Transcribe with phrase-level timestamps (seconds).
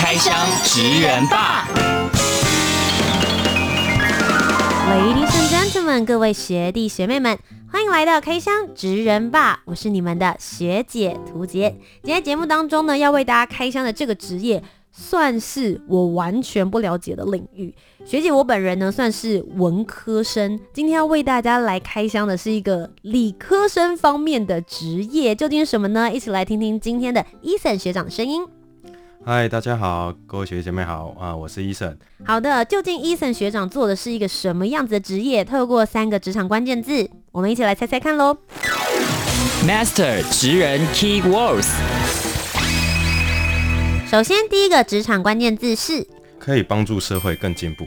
[0.00, 1.66] 开箱职人吧
[4.88, 7.36] ，Ladies and gentlemen，各位学弟学妹们，
[7.70, 11.76] 欢迎来到开箱职人吧，我是你们的学姐屠洁。
[12.04, 17.74] 今天节目当中呢，要为大家开箱的这个职业，算是我完全不了解的领域。
[18.06, 26.12] 学姐，我本人呢算是文科生，今天要为大家来开箱的是一个理科生方面的职业，究竟是什么呢？
[26.12, 28.46] 一起来听听今天的 Eason 学长声音。
[29.24, 31.96] 嗨，大家好，各位学姐姐妹好啊，我是 Eason。
[32.24, 35.44] 好的，究竟 Eason 学长做的是一个什么样子的职业？
[35.44, 38.38] 透过三个职场关键字，我们一起来猜猜看喽。
[39.66, 41.68] Master 职人 Key Words。
[44.10, 46.06] 首先，第一个职场关键字是
[46.38, 47.86] 可以帮助社会更进步。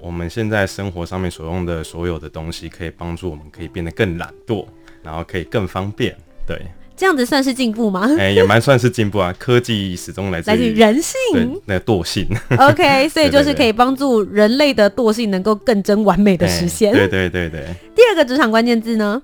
[0.00, 4.64] 我们现在生活上面所用的所有的东西，可以帮助我们可以变得更懒惰，
[5.02, 6.16] 然后可以更方便。
[6.46, 6.62] 对。
[6.96, 8.08] 这样子算是进步吗？
[8.18, 9.34] 哎、欸，也蛮算是进步啊！
[9.38, 12.26] 科技始终来自于人性，对，那个惰性。
[12.58, 16.92] OK， 所以就是可以帮助人类的惰性能够更真完美的实现。
[16.92, 17.66] 欸、对对对对。
[17.94, 19.20] 第二个职场关键字呢？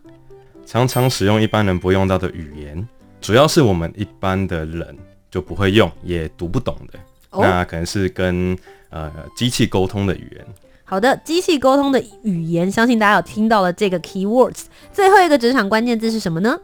[0.66, 2.86] 常常使用一般人不用到的语言，
[3.20, 4.96] 主要是我们一般的人
[5.30, 6.98] 就不会用，也读不懂的。
[7.30, 8.56] 哦、那可能是跟
[8.90, 10.44] 呃机器沟通的语言。
[10.84, 14.64] 好的，机器沟通的语言，相信大家有听到了这个 keywords。
[14.92, 16.54] 最后一个职场关键字是什么呢？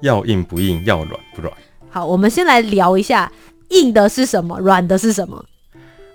[0.00, 1.52] 要硬不硬，要软不软。
[1.88, 3.30] 好，我们先来聊一下
[3.68, 5.44] 硬的是什么，软的是什么。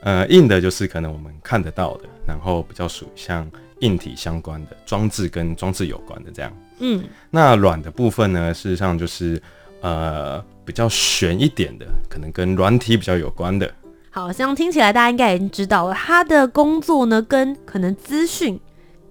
[0.02, 6.54] 呃，硬的就是可能我们看得到的，然后比较属于像硬体相关的装置跟装置有关的这样。
[6.80, 9.42] 嗯，那软的部分呢，事实上就是
[9.82, 13.74] 呃比较悬一点的，可能跟软体比较有关的。
[14.12, 18.60] 好像听起来大家应该已经知道了，他的工作呢跟可能资讯。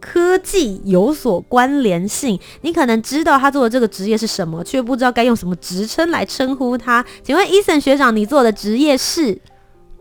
[0.05, 7.03] 科技有所关联性，你可能知道他做的这个职业是什么，却不知道该用什么职称来称呼他。
[7.23, 9.41] 请问 Eason 学长，你做的职业是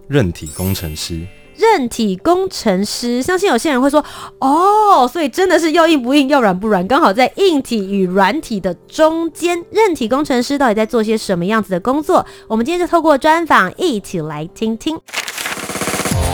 [0.10, 1.26] 任体工程师？
[1.56, 4.04] 任体工程师，相信有些人会说，
[4.40, 9.64] 哦，所以真的是要硬不硬，要软不软，刚好在硬体与软体的中间。
[9.72, 12.26] 任体工程师到底在做些什么样子的工作？
[12.48, 15.00] 我们今天就透过专访一起来听听。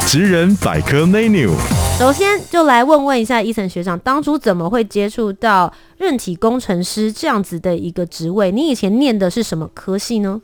[0.07, 1.51] 职人百科 menu。
[1.99, 8.53] 首先就来问问一下 Eason 学长，当初怎么会接触到韧体工程师这样子的一个职位？
[8.53, 10.41] 你以前念的是什么科系呢？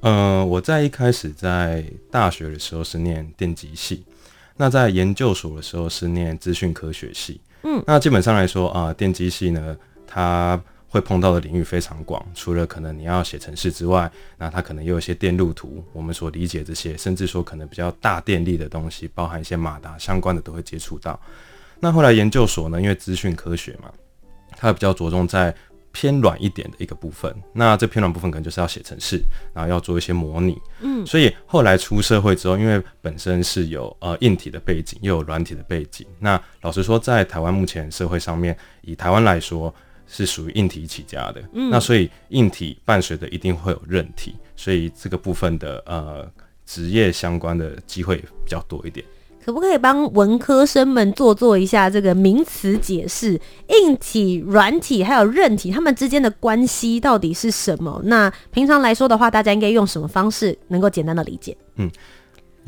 [0.00, 4.04] 呃，我在一开始在大学的时候是念电机系，
[4.58, 7.40] 那在研究所的时候是念资讯科学系。
[7.62, 9.74] 嗯，那基本上来说啊，呃，电机系呢，
[10.06, 10.60] 它
[10.90, 21.20] 会碰到的领域非常广，除了可能你要写程式之外，那它可能也有一些电路图，我们所理解这些，甚至说可能比较大电力的东西，包含一些马达相关的都会接触到。
[21.78, 23.92] 那后来研究所呢，因为资讯科学嘛，
[24.56, 25.54] 它比较着重在
[25.92, 27.34] 偏软一点的一个部分。
[27.52, 29.20] 那这偏软部分可能就是要写程式，
[29.52, 30.58] 然后要做一些模拟。
[30.80, 36.06] 嗯，所以后来出社会之后，因为本身是有呃硬体的背景，又有软体的背景。
[36.18, 39.74] 那老实说，在台湾目前社会上面，以台湾来说。
[40.08, 46.26] 是属于硬体起家的，嗯，那所以硬体伴随的一定会有韧体，所以这个部分的呃
[46.64, 49.04] 职业相关的机会比较多一点。
[49.44, 53.40] 可不可以帮文科生们做做一下这个名词解释？
[53.68, 58.00] 硬体、软体还有韧体，它们之间的关系到底是什么？
[58.04, 61.56] 那平常来说的话，大家应该用什么方式能够简单的理解？
[61.76, 61.90] 嗯。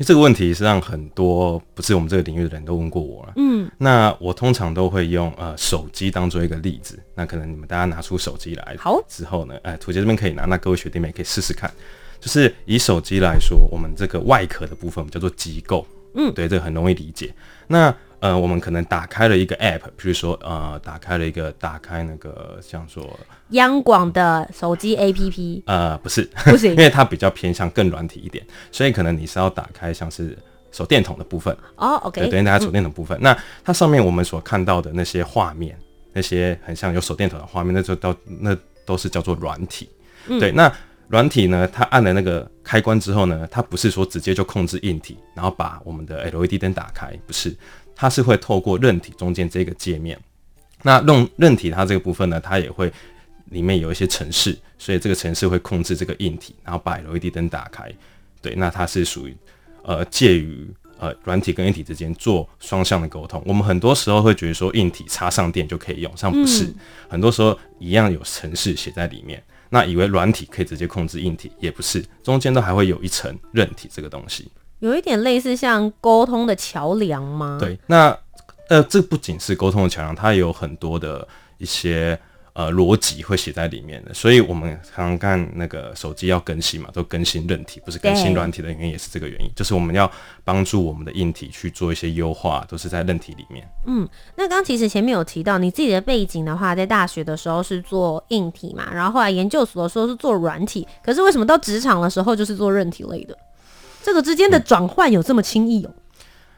[0.03, 3.33] 这个问题是让很多不是我们这个领域的人都问过我了。
[3.35, 6.99] 嗯，那我通常都会用呃手机当做一个例子。
[7.15, 11.71] 那可能你们大家拿出手机来，好之后呢，哎，土杰这边可以拿，那各位学弟妹也可以试试看。
[12.19, 15.85] 就是以手机来说，我们这个外壳的部分我们叫做机构。
[16.13, 17.33] 嗯，对，这个很容易理解。
[17.67, 23.19] 那呃，我们可能打开了一个 App，比如说呃，打开了一个打开那个像说
[23.49, 30.37] 央广的手机 APP，呃，不是，不是， 因为它比较偏向更软体一点，所以可能你是要打开像是
[30.71, 33.17] 手电筒的部分哦，OK，对，等于打开手电筒部分。
[33.17, 35.77] 嗯、那它上面我们所看到的那些画面，
[36.13, 39.89] 那些很像有手电筒的画面，那就到那都是叫做软体。
[40.27, 40.71] 嗯、对，那
[41.07, 47.53] 软体呢，它按了那个开关之后呢，它不是说直接就控制硬体，然后把我们的 LED 灯打开，不是。
[48.01, 50.19] 它是会透过韧体中间这个界面，
[50.81, 52.91] 那用韧体它这个部分呢，它也会
[53.51, 57.87] 里面有一些程式，所以这个程式会控制这个硬体，然后把 LED 灯打开。
[58.41, 59.37] 对，那它是属于
[59.83, 60.67] 呃介于
[60.97, 63.39] 呃软体跟硬体之间做双向的沟通。
[63.45, 66.75] 我们很多时候会觉得说硬体插上电就可以用，像不是，嗯、
[67.07, 74.49] 很多时候一样有程式写在里面，那以为软体可以直接控制硬体，也不是，中间都还会有一层韧体这个东西。
[74.81, 77.57] 有一点类似像沟通的桥梁吗？
[77.59, 78.15] 对，那
[78.67, 82.19] 呃，这不仅是沟通的桥梁，它有很多的一些
[82.53, 84.13] 呃逻辑会写在里面的。
[84.13, 90.09] 所以我们常常看那个手机要更新嘛，都更新韧体，不是更新软体的原因也是这个原因，就是我们要
[90.43, 93.63] 帮助我们的硬体去做一些优化，都是在韧体里面。
[93.85, 103.37] 嗯，那刚其实前面有提到你自己的背景的话，在大学的时候是做硬体嘛，然后后来研究所的时候是做软体，可是为什么到职场的时候就是做韧体类的？
[104.03, 105.93] 这个之间的转换有这么轻易哦？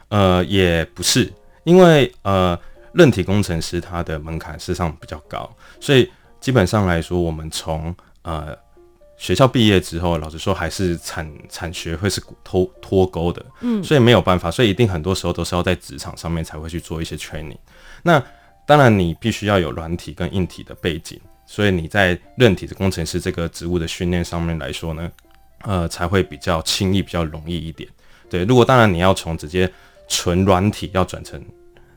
[0.10, 1.32] 呃，也不是，
[1.64, 2.58] 因为呃，
[2.94, 5.50] 韧体工程师他的门槛事实上比较高，
[5.80, 6.10] 所以
[6.40, 8.56] 基本上来说，我们从呃
[9.18, 17.58] 学校毕业之后，老实说还是产产学会是脱脱钩的，嗯，所以没有办法，所以一定很多时候都是要在职场上面才会去做一些 training。
[18.04, 18.22] 那
[18.66, 25.12] 当然，你必须要有软体跟硬体的背景，所以你在韧体的工程师这个职务的训练上面来说呢，
[25.64, 27.90] 呃，才会比较轻易、比较容易一点。
[28.30, 29.72] 对，如果当然你要从直接
[30.08, 31.44] 纯软体要转成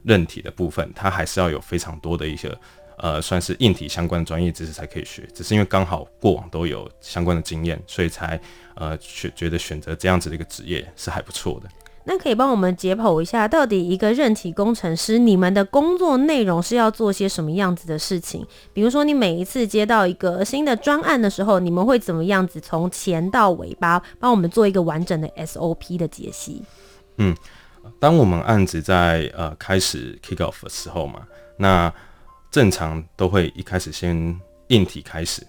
[0.03, 2.57] 韧体的部分，它还是要有非常多的一些
[2.99, 5.27] 呃，算是硬体相关的专业知识才可以学。
[5.35, 8.41] 只是因为刚好过往都有相关的经验，所以才
[8.75, 11.69] 呃选觉得选择这样子的一个职业是还不错的。
[12.09, 18.47] 那可以帮我们解剖一下，到底一个任体工程师，你们的工作内容是要做些什么样子的事情？
[18.73, 26.63] 比如说，你每一次接到一个新的专案的时候，你们会怎么样子从前到尾巴帮我们做一个完整的 SOP 的解析？
[27.17, 27.37] 嗯，
[27.99, 31.27] 当我们案子在呃开始 kick off 的时候嘛，
[31.57, 31.93] 那
[32.53, 35.45] 正常都会一开始先硬体开始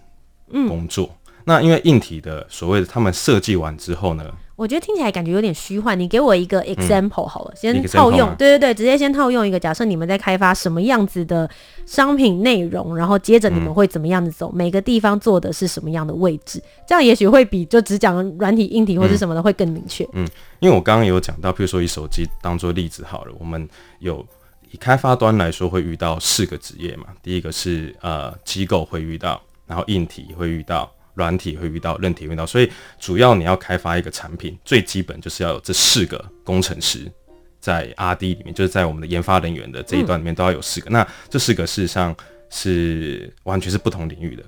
[0.49, 1.05] 工作。
[1.05, 4.25] 嗯、那因为硬体的所谓的他们设计完之后呢？
[4.57, 11.47] 我觉得听起来感觉有点虚幻，你给我一个 example 好了，嗯、先套用，对对对，直接先套用一个假设，你们在开发什么样子的
[11.85, 20.03] 商品内容，然后接着你们会怎么样子走，嗯、每个地方做的是什么样的位置，这样也许会比就只讲软体、硬体或者什么的会更明确。
[20.13, 20.27] 嗯，
[20.59, 23.69] 因为我刚刚有讲到，譬如说以手机当做例子好了，我们
[23.99, 24.25] 有
[24.71, 30.91] 以开发端来说会遇到四个职业嘛，第一个是呃机构会遇到，然后硬体会遇到。
[31.17, 37.11] 软体会遇到，韧体会遇到，所以主要你要开发一个产品，最基本就是要有这四个工程师
[37.59, 40.89] 在 R&D 里面，就是在我们的研发人员的这一段里面都要有四个。
[40.91, 42.15] 嗯、那这四个事实上
[42.49, 44.43] 是完全是不同领域的，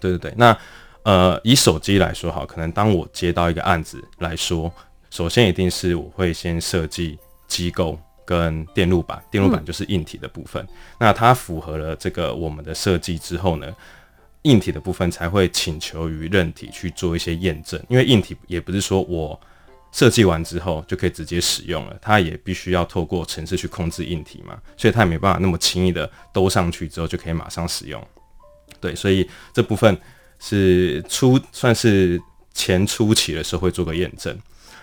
[0.00, 0.34] 对对对。
[0.36, 0.54] 那
[1.04, 4.70] 呃，以手机来说，好，可能当我接到一个案子来说，
[5.10, 7.18] 首先一定是我会先设计
[7.48, 10.62] 机构跟电路板，电路板就是硬体的部分。
[10.64, 10.68] 嗯、
[10.98, 13.74] 那它符合了这个我们的设计之后呢，
[14.42, 19.38] 硬体的部分才会请求于韧体去做一些验证，因为硬体也不是说我
[19.92, 28.02] 设计完之后就可以直接使用了，它也必须要透过程式去控制硬体嘛，所以它也没办法那么轻易的兜上去之后就可以马上使用。
[28.80, 29.94] 对，所以这部分
[30.38, 32.18] 是初算是
[32.54, 34.34] 前初期的时候会做个验证。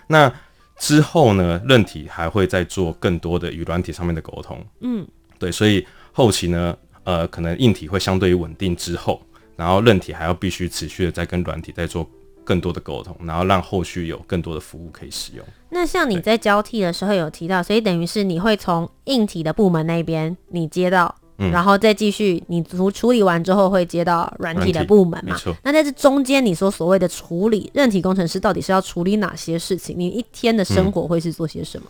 [0.07, 0.31] 那
[0.77, 4.63] 之后呢，韧体还会再做更多的与软体上面的沟通。
[4.81, 5.07] 嗯，
[5.39, 9.19] 对，所以后期呢，呃，可能硬体会相对于稳定之后。
[9.57, 12.09] 然后韧体还要必须持续的在跟软体在做
[12.45, 15.45] 更多的沟通，然后让后续有更多的服务可以使用。
[15.71, 25.36] 那像你在交替的时候有提到，所以等于是你会从硬体的部门那边你接到，嗯、然后再继续你处处理完之后会接到软体的部门嘛？
[25.63, 29.98] 那在这中间你说所谓的处理，韧体工程师到底是要处理哪些事情？
[30.00, 31.88] 你一天的生活会是做些什么？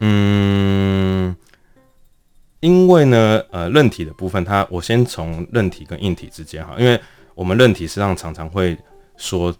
[0.00, 1.34] 嗯。
[2.64, 6.98] 因为呢，呃，韧体的部分，它我先从韧体跟硬体之间哈，因为
[7.34, 8.74] 我们韧体实际上常常会
[9.18, 9.54] 说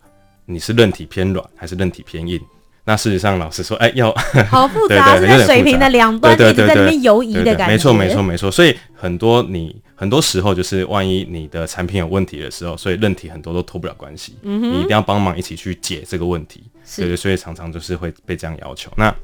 [0.46, 2.40] 你是韧体偏软还是韧体偏硬，
[2.82, 4.10] 那事实上老实说，哎，要
[4.48, 7.74] 好复杂，是在水平的两端一直在那边游移的感觉。
[7.74, 8.50] 没错，没错，没错。
[8.50, 16.64] 所以很多你很多时候就是万一你的产品有问题的时候，所以韧体很多都脱不了关系，嗯哼，你一定要帮忙一起去解这个问题。
[16.86, 18.90] 是对，所以常常就是会被这样要求。
[18.96, 19.14] 那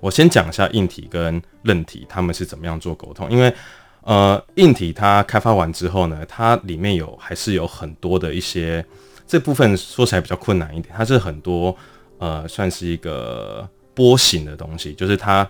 [0.00, 3.52] 我先讲一下硬体跟韧体他们是怎么样做沟通，因为
[4.02, 8.84] 呃，硬体它开发完之后呢，它里面有还是有很多的一些
[9.26, 11.76] 这部分说起来比较困难一点，它是很多
[12.18, 15.46] 呃，算是一个波形的东西，就是它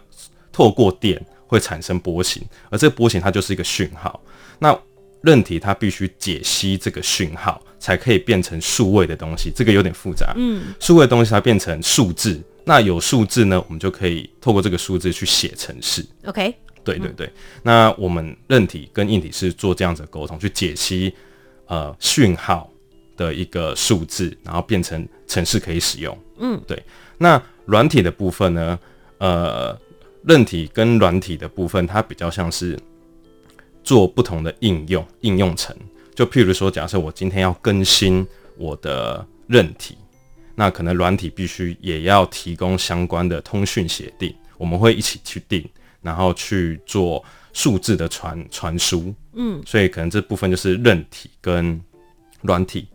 [0.50, 4.20] 透过电会产生波形，而这个波形它就是一个讯号。
[4.58, 4.76] 那
[5.20, 10.32] 韧体它必须解析这个讯号，才可以变成数位的东西，这个有点复杂。
[10.36, 12.42] 嗯，数位的东西它变成数字。
[12.70, 16.06] 那有数字呢，我们就可以透过这个数字去写程式。
[16.24, 17.26] OK，对对对。
[17.26, 17.32] 嗯、
[17.64, 21.12] 那我们韧体跟硬体是做这样子的沟通，去解析
[21.66, 22.70] 呃讯号
[23.16, 26.16] 的一个数字，然后变成程式可以使用。
[26.38, 26.80] 嗯，对。
[27.18, 28.78] 那软体的部分呢？
[29.18, 29.76] 呃，
[30.22, 32.78] 韧体跟软体的部分，它比较像是
[33.82, 35.76] 做不同的应用应用层。
[36.14, 38.24] 就譬如说，假设我今天要更新
[38.56, 39.96] 我的韧体，
[40.60, 45.66] 那可能软体必须也要提供相关的通讯协定，我们会一起去定，
[46.02, 47.24] 然后去做
[47.54, 49.14] 数字的传传输。
[49.32, 51.80] 嗯，所以可能这部分就是韧体跟
[52.42, 52.86] 软体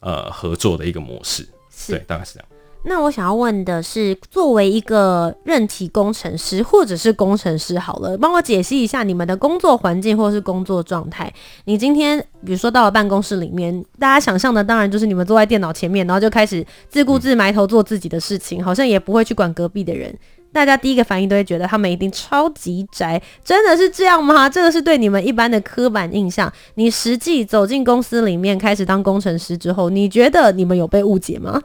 [0.00, 1.48] 呃合作的一个模式。
[1.88, 2.48] 对，大概是这样。
[2.86, 11.32] 那我想要问的是，作为一个任体工程师或者是工程师，好了，帮我解析一下你们的工作环境或是工作状态。
[11.64, 20.14] 你今天比如说到了办公室里面，大家想象的当然就是你们坐在电脑前面，然后就开始自顾自埋头做自己的事情，好像也不会去管隔壁的人。
[20.52, 24.48] 大家第一个反应都会觉得他们一定超级宅，真的是这样吗？
[24.48, 26.52] 这个是对你们一般的刻板印象。
[26.74, 31.60] 你实际走进公司里面开始当工程师之后，你觉得你们有被误解吗？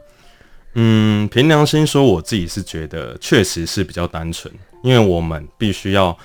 [0.82, 6.18] 嗯，凭良心说，我自己是觉得确实是比较单纯，因为我们必须要，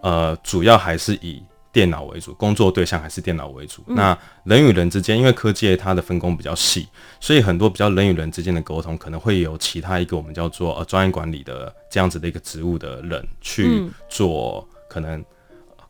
[0.00, 3.82] 呃，主要还是以电脑为主，工作对象还是电脑为主。
[3.88, 6.86] 嗯、那人与人之间，因为科技它的分工比较细，
[7.18, 15.24] 所以很多比较人与人之间的沟通，可能会有其他一个我们叫做呃专业管理的这样子的一个职务的人去做，可能。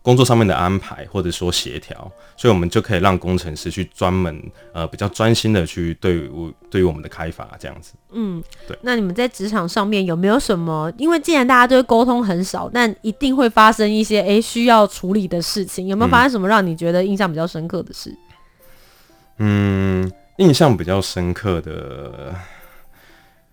[0.06, 1.96] 工作上面的安排或者说协调，
[2.36, 4.40] 所以我们就可以让工程师去专门
[4.72, 7.94] 呃比较专心的去对于对于我们的开发这样子。
[8.12, 8.78] 嗯，对。
[8.82, 10.92] 那你们在职场上面有没有什么？
[10.96, 15.88] 因为既然大家都沟通很少，但一定会发生一些诶、欸、需要处理的事情。
[15.88, 18.16] 有没有发生什么让你觉得印象比较深刻的事？
[19.38, 22.32] 嗯，印象比较深刻的，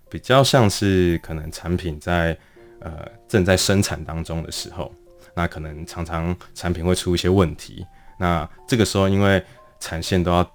[0.07, 2.37] 比较像是可能产品在
[2.79, 2.91] 呃
[3.27, 4.93] 正在生产当中的时候。
[5.35, 7.85] 那可能常常产品会出一些问题，
[8.19, 9.43] 那这个时候因为
[9.79, 10.47] 产线都要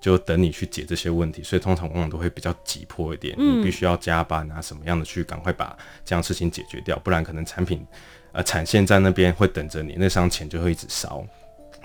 [0.00, 7.86] 就等你去解这些问题，所以通常往往都会比较急迫一点，你必须要加班啊什么样的去赶快把这样事情解决掉，不然可能产品
[8.32, 11.24] 呃产线在那边会等着你，那张钱就会一直烧，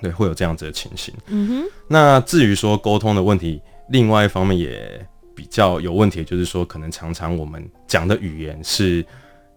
[0.00, 1.14] 对，会有这样子的情形。
[1.28, 1.64] 嗯哼。
[1.88, 9.06] 那至于说沟通的问题，另外一方面也比较有问题，就是说可能常常我们讲的语言是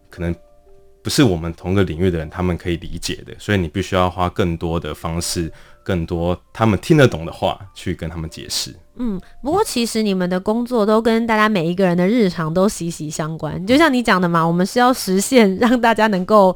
[0.10, 0.34] 可能。
[1.04, 5.52] 不是我们同个领域的人，他们可以理解的，所以你必须要花更多的方式，
[5.84, 8.74] 更多他们听得懂的话去跟他们解释。
[8.96, 13.68] 嗯，不过其实你们的工作都跟大家每一个人的日常都息息相关。
[13.68, 16.56] 就像你讲的嘛，我们是要实现让大家能够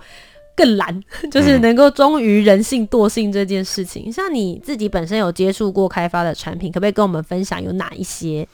[0.55, 0.97] 更懒，
[1.29, 4.09] 就是能够忠于人性惰性这件事情。
[4.09, 8.47] 像你自己本身有接触过开发的产品，可不可以跟我们分享有哪一些？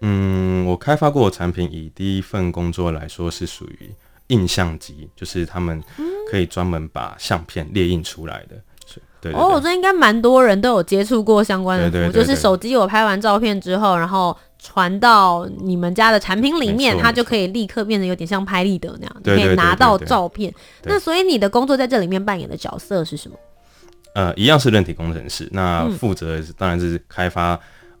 [0.00, 3.90] 嗯，我开发过的产品，以第一份工作来说是属于。
[4.28, 5.82] 印相机就是他们
[6.30, 8.56] 可以专门把相片列印出来的，
[9.20, 9.34] 对，对，对。
[9.34, 20.52] 哦，这应该蛮多人都有接触过相关的就是手机我拍完照片之后，然后传到你们家的产品里面，它就可以立刻变得有点像拍立得那样，可以拿到照片。
[20.84, 23.36] 那所以你的工作在这里面扮演的角色是什么？
[24.14, 27.58] 呃，一样是人体工程师，那负责当然是开发。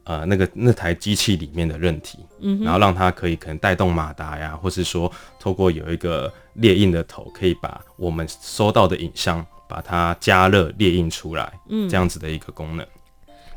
[0.08, 12.86] 呃，那个那台机器里面的韧体，嗯，然后让它可以可能带动马达呀，或是说透过有一个列印的头，可以把我们收到的影像把它加热列印出来，嗯，这样子的一个功能。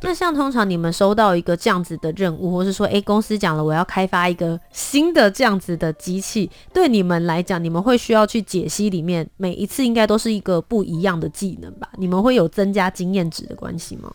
[0.01, 11.87] 那像通常你们收到一个这样子的任务，或是说，哎、欸，公司讲了我要开发一个新的这样子的机器，对你们来讲，你们会需要去解析里面每一次应该都是一个不一样的技能吧？
[11.97, 14.11] 你们会有增加经验值的关系吗？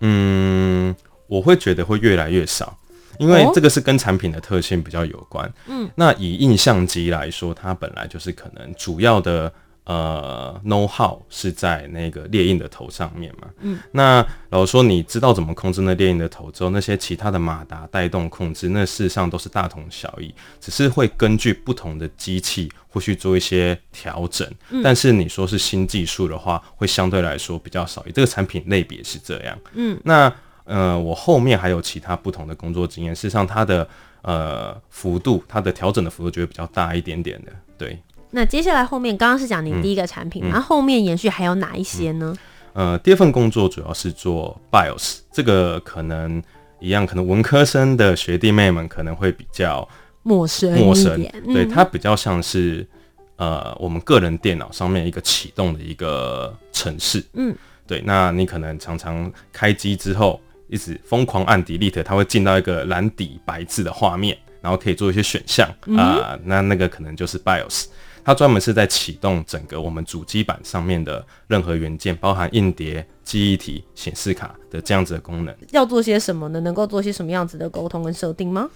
[0.00, 0.92] 嗯。
[1.30, 2.76] 我会觉得会越来越少，
[3.20, 5.48] 因为这个是跟产品的特性比较有关。
[5.68, 9.52] 嗯，那以印象机来说，它本来就是可能主要的
[9.84, 13.48] 呃 know how 是在那个猎印的头上面嘛。
[13.60, 24.44] 嗯，那老实说，你知道怎么控制那猎印的头之后，那些其他的马达带动控制，那事实上都是大同小异，只是会根据不同的机器会去做一些调整。
[24.70, 28.04] 嗯，但是你说是新技术的话，会相对来说比较少。
[28.12, 29.56] 这个产品类别是这样。
[29.74, 30.32] 嗯，那。
[30.70, 33.86] 呃，我后面还有其他不同的工作经验，事实上它的
[34.22, 37.50] 呃幅度，它的调整的幅度就会比较大一点点的。
[37.76, 37.98] 对，
[38.30, 42.32] 那接下来后面刚刚是讲您第一个产品，那、嗯、后，后面延续还有哪一些呢？
[42.72, 46.40] 呃，第二份工作主要是做 BIOS，这个可能
[46.78, 49.88] 一样，可能文科生的学弟妹们可能会比较
[50.22, 52.86] 陌生陌生，嗯、对，它比较像是
[53.34, 57.52] 呃我们个人电脑上面一个启动的一个程式，嗯，
[57.88, 60.40] 对，那你可能常常开机之后。
[60.70, 66.38] 一直疯狂按 delete，它会进到一个蓝底白字的画面，然后可以做一些选项啊。
[66.44, 67.86] 那那个可能就是 BIOS。
[68.22, 75.54] 它专门是在启动整个我们主机板上面的任何元件，包含硬碟、记忆体、显示卡的这样子的功能。
[75.70, 76.60] 要做些什么呢？
[76.60, 78.68] 能够做些什么样子的沟通跟设定吗？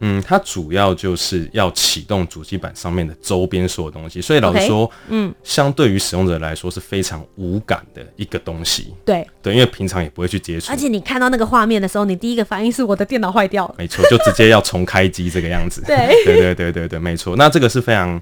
[0.00, 8.94] 嗯，它主要就是要启动主机板上面的周边所有东西，所以老实说，嗯，相对于使用者来说是非常无感的一个东西。
[9.04, 10.70] 对对，因为平常也不会去接触。
[10.70, 13.74] 而且你看到那个画面的时候，你第一个反应是我的电脑坏掉了。
[13.78, 15.82] 没错，就直接要重开机这个样子。
[15.86, 17.34] 对对对对对对，没错。
[17.36, 18.20] 那这个是非常，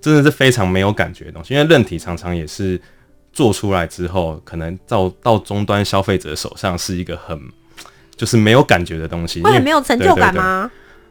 [0.00, 2.80] 真的是非常没有感觉的东西，因为韧体常常也是
[3.32, 7.40] 做出来之后，可能到到终端消费者手上是一个很
[8.16, 10.70] 就是没有感觉的东西，会很没有成就感吗？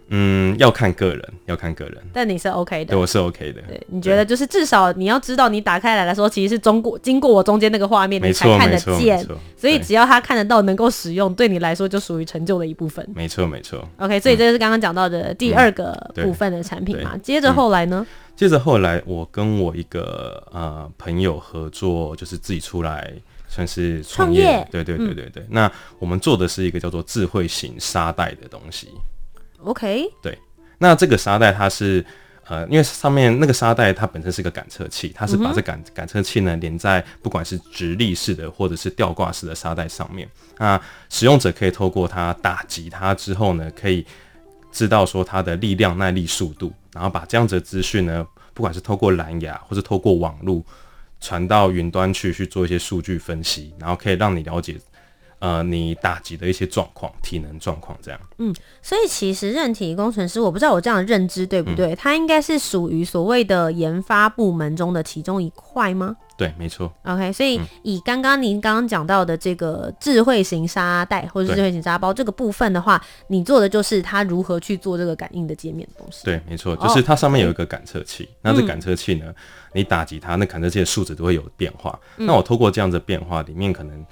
[0.10, 1.98] 嗯，要看个人，要看个人。
[2.14, 3.62] 但你是 OK 的，对，我是 OK 的。
[3.64, 9.26] 对，你觉得就是至少你要知道，你打开来的时候，其实是中过经过我中间那个画面，你才看得见。
[9.58, 13.04] 所以只要他看得到，能够使用，对你来说就属于成就的一部分。
[13.16, 13.88] 没错，没错。
[13.98, 17.12] OK，所以这是刚刚讲到的第二个部分的产品嘛？
[17.14, 18.06] 嗯、接着后来呢？
[18.36, 23.12] 接着后来，我跟我一个呃朋友合作，就是自己出来
[23.48, 24.44] 算是创业。
[24.44, 25.44] 创业对对对对对。
[25.44, 28.90] 嗯、那我们做的是一个叫做智慧型沙袋的东西。
[29.64, 30.38] OK，对，
[30.78, 32.06] 那这个沙袋它是
[32.48, 44.06] 呃，因为上面那个沙袋它本身是个感测器，它是把这感感测器呢连在不管是直立式的或者是吊挂式的沙袋上面，那使用者可以透过它打击它之后呢，可以
[44.72, 50.64] 知道说它的力量、耐力、速度，然后把这样子的资讯呢，不管是透过蓝牙或是透过网络
[51.20, 54.80] 传到云端去去做一些数据分析，然后可以让你了解。
[55.46, 58.20] 呃，你打击的一些状况、体能状况这样。
[58.40, 61.96] 嗯，所以其实任体工程师，我不知道我这样的认知对不对？
[61.96, 66.16] 他、嗯、应该是属于所谓的研发部门中的其中一块吗？
[66.36, 66.92] 对，没错。
[67.04, 76.26] OK，所以以刚刚您刚刚讲到的这个智慧型沙袋或者是智慧型沙包这个部分的话，你做的就是它如何去做这个感应的界面的东西。
[76.26, 79.36] 对，没错，就是它上面有一个感测器，哦、那这感测器呢，嗯、
[79.74, 81.98] 你打击它，那感测器的数值都会有变化。
[82.18, 84.04] 嗯、那我透过这样的变化，里面可能。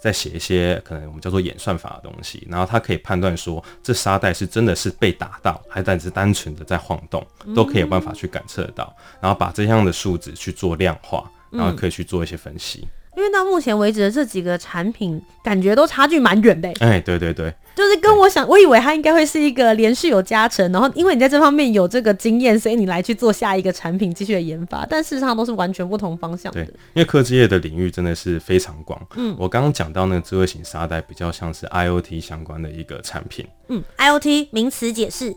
[0.00, 12.86] 再写一些可能我们叫做演算法的东西，然后它可以判断说，这沙袋是真的是被打到，还是是单纯的在晃动，都可以有办法去感测到，然后把这样的数值去做量化，然后可以去做一些分析。
[13.16, 16.72] 因为到目前为止的这几个产品，感觉都差距蛮远的。
[16.78, 24.84] 哎，对对对，就是跟我想，我以为它应该会是一个连续有加成，然后因为你在这方面有这个经验，所以你来去做下一个产品继续的研发。
[24.90, 26.64] 但事实上都是完全不同方向的。
[26.64, 29.00] 对，因为科技业的领域真的是非常广。
[29.14, 33.46] 嗯，我刚刚讲到那个智慧型沙袋，比较像是 IoT 相关的一个产品。
[33.68, 35.32] 嗯，IoT 名词解释，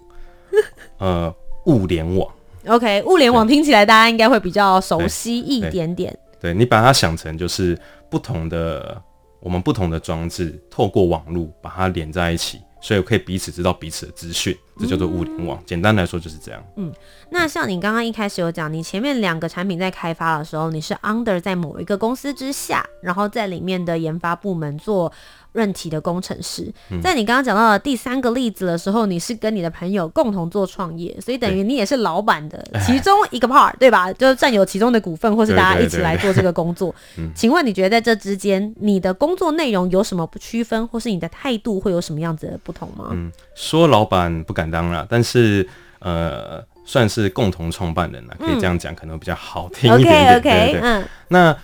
[0.97, 1.31] 呃，
[1.67, 2.27] 物联网。
[2.65, 6.17] OK，物联网听起来大家应该会比较熟悉一点点。
[6.39, 7.77] 对，你把它想成就是
[8.09, 8.99] 不同的，
[9.41, 15.59] 我们不同的装置透过网络把它连在一起，所以可以彼此知道彼此的资讯，这叫做物联网。
[15.59, 16.63] 嗯、简单来说就是这样。
[16.75, 16.91] 嗯，
[17.29, 25.11] 那像你刚刚一开始有讲，你前面两个产品在开发的时候，你是 under 在某一个公司之下，然后在里面的研发部门做。
[25.53, 34.13] 任体的工程师，在你刚刚讲到的第三个例子的时候，你是跟你的朋友共同做创业，所以等于你也是老板的其中一个 part，对吧？
[34.13, 36.95] 就是占有其中的股份，或是大家一起来做这个工作。
[37.35, 43.09] 请问你觉得在这之间，你的工作内容有什么不区分，或是你的态度会有什么样子的不同吗？
[43.11, 43.29] 嗯，
[43.61, 45.67] 说老板不敢当啦，但是
[45.99, 50.67] 呃，算是共同创办人啦，可以这样讲，可能比较好听一点点。
[50.67, 51.55] OK OK，嗯，那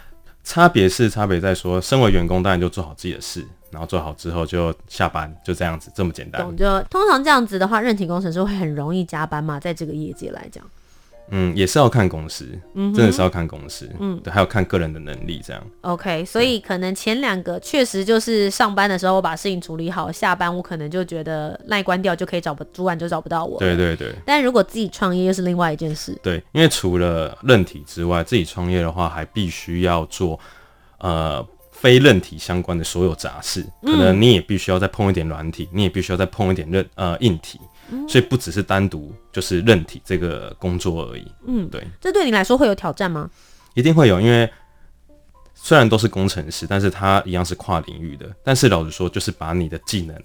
[0.44, 3.44] 差别是差别在说，身为员工当然就做好自己的事。
[3.70, 6.42] 然后做好之后就下班，就这样子，这么简单。
[6.56, 10.64] 就通常这样子的话，任体工程师会很容易加班嘛，在这个业界来讲。
[11.30, 15.62] 嗯，也是要看公司，嗯，真的是要看公司，嗯，对，还要看个人的能力这样。
[15.82, 23.60] OK，所以可能前两个确实就是上班的时候我把事情处理好，下班我可能就觉得赖关掉就可以找不主管就找不到我。
[23.60, 24.14] 对对对。
[24.26, 26.18] 但如果自己创业又是另外一件事。
[26.24, 30.40] 对，因为除了任体之外，自己创业的话还必须要做
[31.00, 31.46] 呃。
[31.70, 37.68] 非韧体相关的所有杂事，可能你也必须要再碰一点软体，嗯、你也必须要再碰一点任呃硬体，嗯、
[38.08, 41.26] 所以不只是单独就是任体这个工作而已。
[41.46, 43.30] 嗯，对，这对你来说会有挑战吗？
[43.74, 44.50] 一定会有，因为
[45.54, 48.26] 虽然都是工程师，但是他一样是跨领域的。
[48.44, 50.16] 但是老实说，就是把你的技能。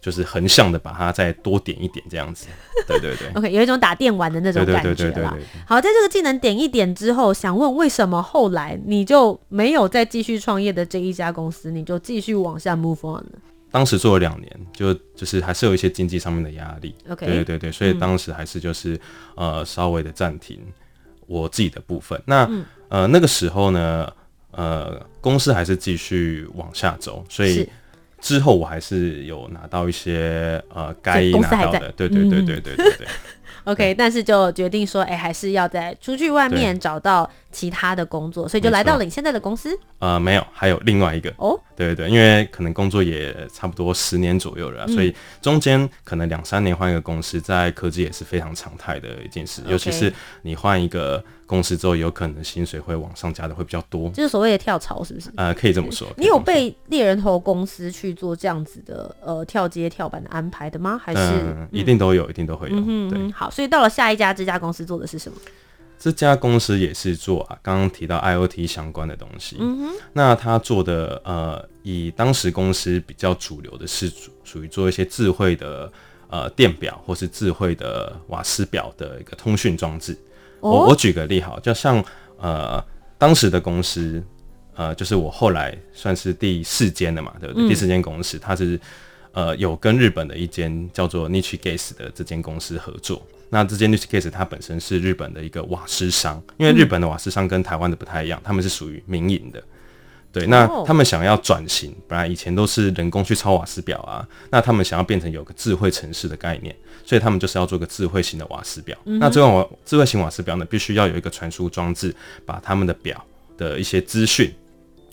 [0.00, 2.46] 就是横向的把它再多点一点这样子，
[2.86, 3.28] 对对对。
[3.34, 5.36] OK，有一种打电玩的那种感觉啦。
[5.66, 13.38] 好，在这个技能点一点之后，想问为什么后来你就没有再继续创业的这一家公司，你就继续往下 move on 呢？
[13.70, 16.94] 当时做了两年，就就是还是有一些经济上面的压力。
[17.08, 18.94] OK，对对对，所以当时还是就是、
[19.36, 20.60] 嗯、呃稍微的暂停
[21.26, 22.20] 我自己的部分。
[22.26, 24.12] 那、嗯、呃那个时候呢，
[24.50, 27.68] 呃公司还是继续往下走，所以。
[28.20, 33.06] 之后我还是有拿到一些呃该拿到的，对对对对对对对。
[33.62, 39.78] OK，但是就决定说，哎、欸，还是要在出去外面找到其他的工作，所以就来到了你现在的公司。
[39.98, 55.30] 呃，没有，还有另外一个哦，对对对，因为可能工作也差不多十年左右了，嗯、所以中间可能两三年换一个公司，在科技也是非常常态的一件事，尤其是你换一个公司之后，有可能薪水会往上加的会比较多，就是所谓的跳槽，是不是？
[55.36, 56.06] 呃，可以这么说。
[56.16, 61.00] 你有被猎人头公司去做这样子的呃跳阶跳板的安排的吗？
[61.02, 62.76] 还是、嗯嗯、一定都有，一定都会有。
[62.76, 64.28] 嗯好，所以到了下一家。
[64.38, 65.38] 这家公司做的是什么？
[65.98, 69.56] 这家公司也是做啊，刚刚提到 IoT 相关的东西。
[69.58, 75.90] 嗯哼，那他做的呃，以当时公司比较主流的是属属于做一些智慧的
[76.28, 80.16] 呃电表或是智慧的瓦斯表的一个通讯装置。
[80.60, 82.02] 哦、我我举个例好，就像
[82.38, 82.82] 呃
[83.18, 84.22] 当时的公司
[84.74, 87.66] 呃，就是我后来算是第四间的嘛，对不对？
[87.66, 88.78] 嗯、第四间公司，它是
[89.38, 93.24] 呃有跟日本的一间叫做 Niche Gas 的这间公司合作。
[93.50, 99.62] 那这间 Niche Gas 它本身是日本的一个瓦斯商，因为日本的瓦斯商跟台湾的不太一样，他们是属于民营的。
[100.32, 106.74] 对，那他们想要转型，本来以前都是人工去抄瓦斯表啊，那他们想要变成有个智慧城市的概念，
[107.04, 108.98] 所以他们就是要做个智慧型的瓦斯表。
[109.06, 112.12] 嗯、那这种瓦智慧型瓦斯表呢，必须要有一个传输装置，
[112.44, 113.24] 把他们的表
[113.56, 114.52] 的一些资讯，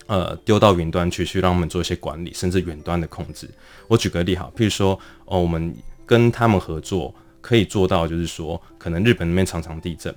[0.08, 3.50] 呃，丢到云端去，去让他们做一些管理，甚至远端的控制。
[3.88, 7.13] 我举个例哈，譬如说，哦，我们跟他们合作。
[7.48, 10.12] 可以做到，就是说，可能日本那边常常地震，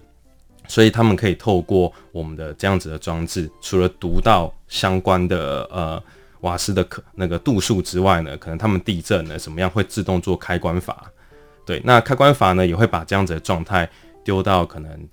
[0.66, 6.02] 所以他们可以透过我们的这样子的装置，除了读到相关的呃
[6.40, 11.04] 瓦斯的可那个度数之外呢，可能他们地震呢怎么样会自动做开关阀，
[11.66, 13.86] 对，那开关阀呢也会把这样子的状态
[14.24, 15.08] 丢到可能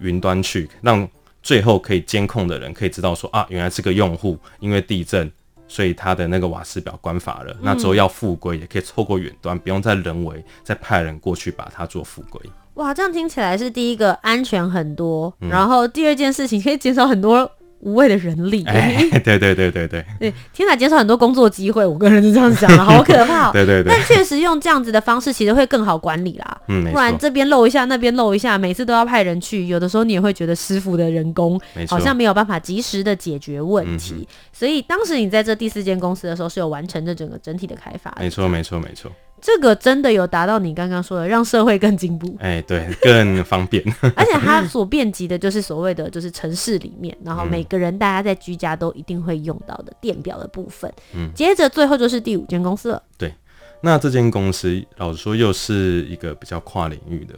[0.00, 1.08] 云端去，让
[1.42, 5.30] 最后可以监控的人可以知道说啊，原来这个用户因为地震。
[5.72, 12.40] 所以他的那个瓦斯表关阀了，那之后要复归也可以透过远端，不用再人为再派人过去把它做复归。
[12.74, 17.48] 哇，这样听起来是第一个安全很多，嗯、然后第二件事情可以减少很多。
[17.80, 23.50] 无谓的人力，哎，对对对对对，对，天哪，减少很多工作机会，我个人是这样想的，好可怕。
[23.52, 26.60] 对对对，但确实用这样子的方式，其实会更好管理啦。
[26.68, 34.28] 嗯，不然这边漏一下，那边漏一下，每次都要派人去，有的时候你也会觉得师傅的人工好像没有办法及时的解决问题。
[34.52, 38.14] 所以当时你在这第四间公司的时候，是有完成这整个整体的开发。
[38.20, 39.10] 没错，没错，没错。
[39.40, 42.36] 这个真的有达到你刚刚说的，让社会更进步。
[42.40, 43.82] 哎，对，更方便。
[44.14, 50.92] 而且它所遍及的就是所谓的，就是城市里面，然后每个人大家在居家都一定会用到的电表的部分。
[51.14, 53.02] 嗯，接着最后就是第五间公司了。
[53.16, 53.34] 对，
[53.80, 57.34] 那这间公司老实说又是一个比较跨领域的，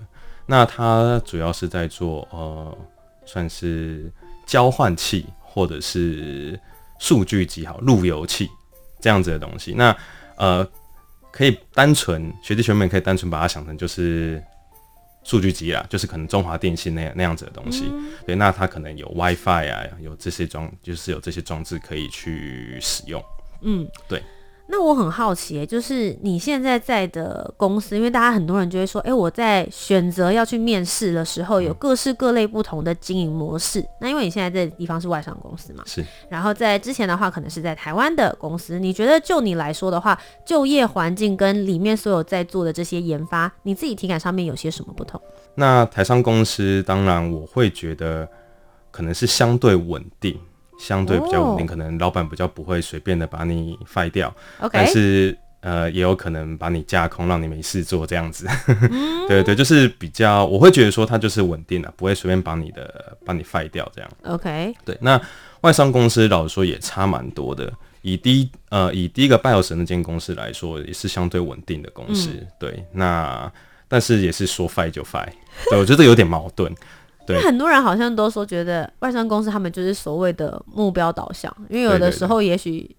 [0.46, 2.76] 那它主要是在做呃，
[3.24, 4.10] 算是
[4.44, 6.58] 交换器或者是
[6.98, 8.48] 数据集，好路由器
[9.00, 9.72] 这样子的东西。
[9.76, 9.96] 那
[10.36, 10.66] 呃。
[11.32, 14.42] 可以单纯学弟学妹可以单纯把它想成就是
[15.24, 17.84] 数据机啦，就是可能中华电信那样那样子的东西。
[17.90, 23.24] 嗯、对，那它可能有 WiFi 啊，有这些装，就是有这些装置可以去使用。
[23.62, 24.22] 嗯，对。
[24.68, 33.80] 那我很好奇，就是你现在在的公司，因为大家很多人就会说，哎、欸，我在选择要去面试的时候，有各式各类不同的经营模式。
[33.80, 36.02] 嗯、那因为你现在这地方是外商公司嘛，是。
[36.30, 38.78] 然后在之前的话，可能是在台湾的公司。
[38.78, 45.20] 你觉得就你来说的话，就业环境跟里面所有在做的这些研发，你自己体感上面有些什么不同？
[45.56, 48.26] 那台商公司，当然我会觉得
[48.90, 50.40] 可能是相对稳定。
[50.82, 54.70] 相对比较稳定，可能老板比较不会随便的把你废掉，Okay.
[54.72, 58.48] 但是呃也有可能把你架空，让你没事做这样子。
[58.66, 64.10] 嗯、 对对，就是比较，我会觉得说它就是稳定的，不会随便把你的把你废掉这样。
[64.24, 65.20] OK，对，那
[65.60, 67.72] 外商公司老实说也差蛮多的。
[68.00, 72.30] 以第一呃以第一个 Bios 那间公司来说，也是相对稳定的公司。
[72.32, 73.52] 嗯、对，那
[73.86, 75.20] 但是也是说废就废，
[75.70, 76.74] 对我觉得有点矛盾。
[77.26, 82.94] 对，很多人好像都说，觉得外商公司他们就是所谓的目标导向，因为有的时候也许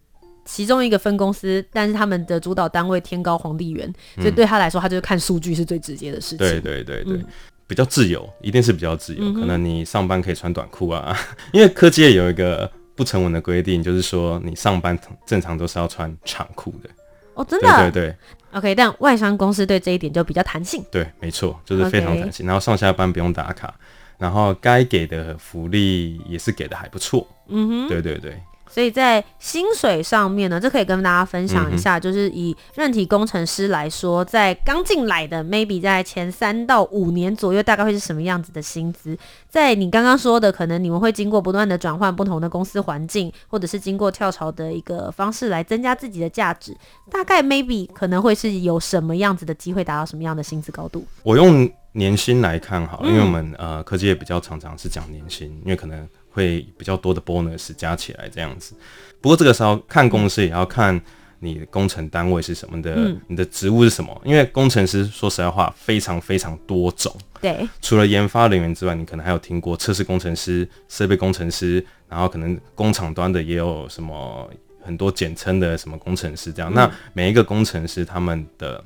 [0.45, 6.37] 其中一个分公司，但是他们的主导单位天高皇帝远，嗯、所以对他来说，他就是看数据是最直接的事情。
[6.37, 7.25] 对对对对，嗯、
[7.67, 9.23] 比较自由，一定是比较自由。
[9.23, 11.17] 嗯、可能你上班可以穿短裤啊，
[11.51, 16.89] 因为科技也有一个不成文的规定，就是说你上班正常都是要穿长裤的。
[17.35, 17.67] 哦，真的？
[17.77, 18.15] 对对对。
[18.53, 20.85] OK，但外商公司对这一点就比较弹性。
[20.91, 23.73] 对，没错，就是非常弹性然后上下班不用打卡。
[24.17, 28.41] 然后该给的福利也是给的还不错，嗯哼，对对对。
[28.69, 39.15] 所以在薪水上面呢，这可以跟大家分享一下，嗯、就是以任体工程师来说，在刚进来的 maybe 在前三到五年左右，大概会是什么样子的薪资？
[39.47, 46.75] 在你刚刚说的，可能你们会经过不断的转换不同的公司环境，或者是经过跳槽的一个方式来增加自己的价值，
[47.11, 51.05] 大概 maybe 可能会是有什么样子的机会达到什么样的薪资高度？
[51.21, 58.75] 我用年薪来看好，因为我们呃科技也比较常常是讲年薪，因为可能会比较多的 bonus 加起来这样子。
[59.21, 60.99] 不过这个时候看公司也要看
[61.39, 64.21] 你的工程单位是什么的，嗯、你的职务是什么？
[64.23, 67.13] 因为工程师说实在话非常非常多种。
[67.41, 74.49] 对，除了研发人员之外，你可能还有听过测试工程师、设备工程师，然后可能工厂端的也有什么
[74.81, 76.71] 很多简称的什么工程师这样。
[76.71, 78.81] 嗯、那每一个工程师他们的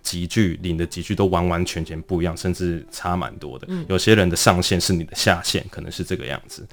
[0.00, 3.66] 级距领的集聚都完完全全不一样，甚至差蛮多的。
[3.70, 6.66] 嗯、有些人的上限是你的下限，可能是这个样子。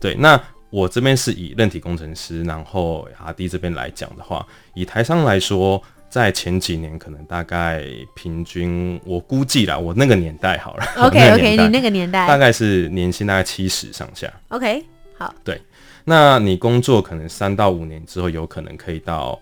[0.00, 7.84] 对，那我这边是以韧体工程师，然后阿弟这边来讲的话，以台商来说，在前几年可能大概
[8.14, 10.84] 平均，我估计啦，我那个年代好了。
[10.96, 14.32] OK OK，你那个年代大概是年薪大概七十上下。
[14.48, 14.84] OK，
[15.16, 15.34] 好。
[15.44, 15.60] 对，
[16.04, 19.40] 那你工作可能三到五年之后，有可能可以到。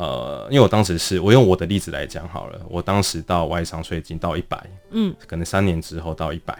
[0.00, 4.58] 呃，因为我当时是我用我的例子来讲好了，我当时到外商税金到一百，
[4.92, 6.58] 嗯，可能三年之后到一百，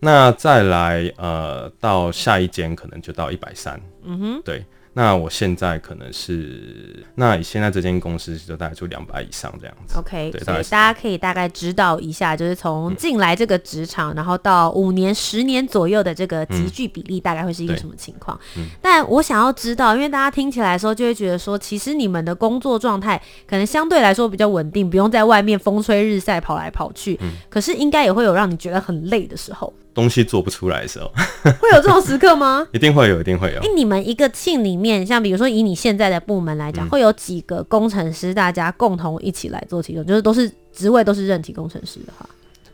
[0.00, 4.64] 那再来呃到下一间可能就到一百三，嗯哼，对。
[4.98, 9.96] 那我现在可能是，那以现在这间公司就大概就两百以上这样子。
[9.96, 18.36] OK，对，所以大家可以大概知道一下，就是从进来这个职场，嗯、然后到五年、十年左右的这个集聚比例，大概会是一个什么情况？
[18.56, 27.16] 嗯、但我想要知道，因为大家听起来的时候就会觉得说，其实你们的工作状态可能相对来说比较稳定，不用在外面风吹日晒跑来跑去。
[27.20, 29.72] 嗯、可是应该也会有让你觉得很累的时候。
[29.98, 31.10] 东西做不出来的时候，
[31.58, 32.64] 会有这种时刻吗？
[32.70, 33.58] 一定会有，一定会有。
[33.58, 42.24] 哎、欸，你们一个 team 里面，像比如说以你现在的部门来讲，嗯、会有几个工程师，大家共同一起来做其中，就是都是职位都是任体工程师的话，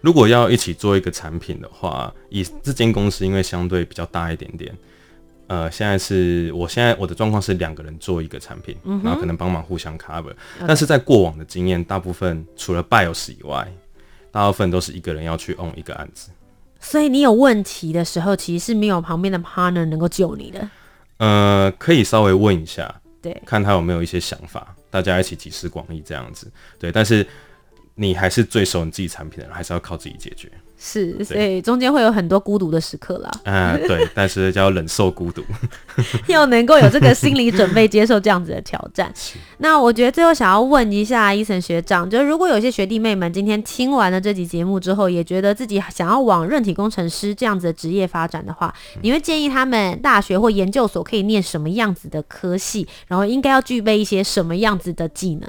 [0.02, 4.76] 如果要一起做一个产品的话，以这间公司因为相对比较大一点点，
[5.46, 10.34] 呃，现在是我现在我的状况是两个人做一个产品，嗯、然后可能帮忙互相 cover。
[10.66, 13.66] 但是在过往的经验，大部分除了 BIOS 以外，
[14.30, 16.28] 大部分都是一个人要去 own 一个案子。
[16.84, 20.68] 所以你有问题的时候，其实是没有旁边的 partner 能够救你的。
[21.16, 26.52] 呃，可以稍微问一下，对，看他有没有一些想法，大家一起集思广益这样子。
[26.78, 27.26] 对，但是
[27.96, 30.50] 你还是最熟你自己产品的人，还是要靠自己解决。
[30.76, 33.30] 是，所以中间会有很多孤独的时刻啦。
[33.44, 35.42] 嗯、呃，对， 但是要忍受孤独，
[36.26, 39.10] 要能够有这个心理准备，接受这样子的挑战。
[39.58, 55.48] 那我觉得最后想要问一下 Eason 学长，就是如果有些学弟妹们今天听完了这集节目之后，也觉得自己想要往韧体工程师这样子的职业发展的话，嗯、你会建议他们大学或研究所可以念什么样子的科系，然后应该要具备一些什么样子的技能？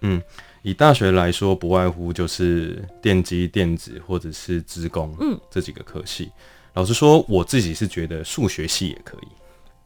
[0.00, 0.22] 嗯。
[0.64, 6.32] 以大学来说，不外乎就是电机、电子或者是资工，嗯，这几个科系。
[6.72, 9.28] 老实说，我自己是觉得数学系也可以。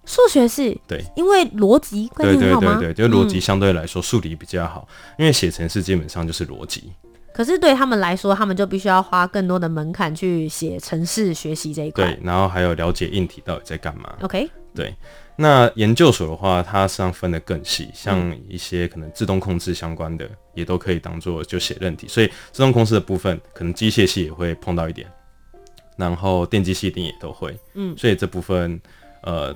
[0.06, 2.08] 数学系，对，因为逻辑？
[2.16, 6.92] 对对对对，就逻辑相对来说数理比较好，嗯、因为写程式基本上就是逻辑。
[7.34, 12.04] 可是对他们来说，他们就必须要花更多的门槛去写程式学习这一块。
[12.04, 14.14] 对，然后还有了解硬体到底在干嘛。
[14.22, 14.94] OK，对。
[15.40, 22.06] 那研究所的话，它实际上分得更细，像一些可能自动控制相关的，也都可以当做就写韧体。
[22.08, 25.10] 所以自动控制的部分，可能机械系也会碰到一点，
[25.96, 27.56] 然后电机系一定也都会。
[27.74, 28.80] 嗯，所以这部分
[29.22, 29.54] 呃，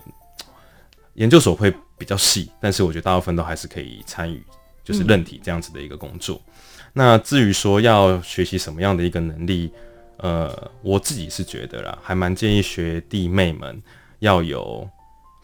[1.15, 4.43] 研究所会比较细，但是我觉得大部分都还是可以参与，
[4.83, 6.41] 就是韧体这样子的一个工作。
[6.47, 6.53] 嗯、
[6.93, 9.71] 那至于说要学习什么样的一个能力，
[10.17, 13.83] 呃，我自己是觉得啦，还蛮建议学弟妹们
[14.21, 14.89] 要有。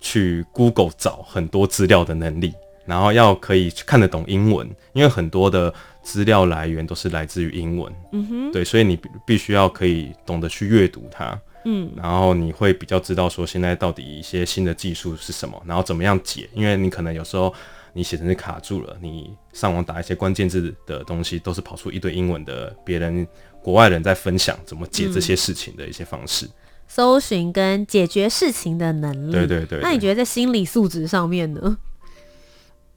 [0.00, 2.54] 去 Google 找很多资料的能力，
[2.88, 5.72] 然后要可以看得懂英文，因为很多的
[6.02, 7.92] 资料来源都是来自于英文。
[8.12, 11.38] 嗯哼，对，所以你必须要可以懂得去阅读它。
[11.66, 17.52] 嗯，然后你会比较知道说现在到底一些新的技术是什么，然后怎么样解，因为你可能有时候
[17.92, 23.26] 你写成是卡住了，你上网打一些关键字的东西，都是跑出一堆英文的，别人
[23.62, 26.46] 国外人在分享怎么解这些事情的一些方式。
[26.46, 26.50] 嗯
[26.90, 29.78] 搜寻跟解决事情的能力，对对对。
[29.82, 31.76] 那你觉得在心理素质上面呢？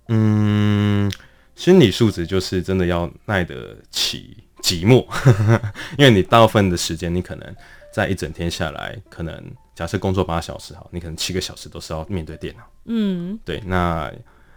[0.07, 1.11] 嗯，
[1.55, 5.05] 心理素质就是真的要耐得起寂寞，
[5.97, 7.55] 因为你大部分的时间，你可能
[7.93, 9.43] 在一整天下来，可能
[9.75, 12.63] 假设工作八小时哈，你可能七个小时都是要面对电脑。
[12.85, 13.61] 嗯，对。
[13.65, 14.11] 那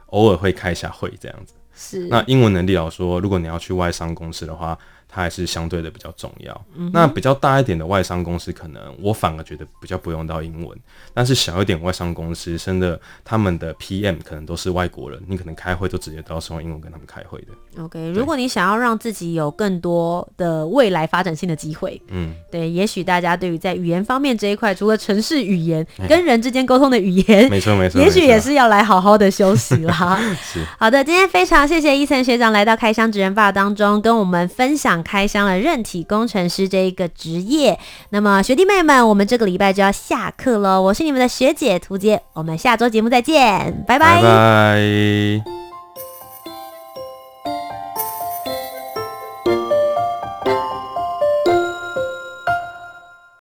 [0.06, 1.54] 偶尔会开一下会这样子。
[1.74, 2.08] 是。
[2.08, 4.78] 那英文能力来说，如果你要去外商公司的话。
[5.14, 6.64] 它还是相对的比较重要。
[6.74, 10.76] 嗯、那比较大一点的外商公司，可能我反而觉得比较不用到英文。
[11.12, 17.82] 但是小一点外商公司，真的他们的 PM 可能都是外国人，你可能开会都直接都要用英文跟他们开会的。
[17.82, 30.18] OK，如果你想要让自己有更多的未来发展性的机会，嗯，对，也许大家对于在语言方面这一块，除了城市语言跟人之间沟通的语言，没错 没错，也许也是要来好好的休息啦。
[30.42, 35.03] 是，好的，今天非常谢谢 Eason 学长来到开箱职人 BAR 当中跟我们分享。
[35.04, 37.78] 开箱了任体工程师这一个职业。
[38.10, 40.82] 那么学弟妹们，我们这个礼拜就要下课喽。
[40.82, 45.63] 我是你们的学姐图杰，我们下周节目再见，拜拜。